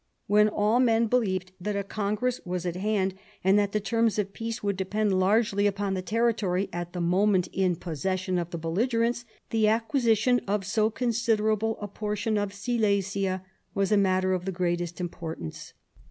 [0.25, 3.13] When all men believed that a congress was at hand,
[3.43, 7.49] and that the terms of peace would depend largely upon the territory at the moment
[7.53, 13.45] in possession of the belligerents, the acquisition of so considerable a portion of Silesia
[13.75, 15.73] was a matter of the greatest importance.